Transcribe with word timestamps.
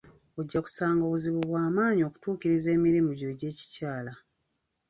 Ojja 0.39 0.59
kusanga 0.65 1.01
obuzibu 1.05 1.39
bwa 1.49 1.63
maanyi 1.75 2.01
okutuukiriza 2.09 2.69
emirimu 2.77 3.09
gyo 3.19 3.27
egyekikyala. 3.33 4.13